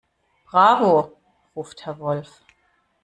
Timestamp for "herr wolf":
1.85-2.41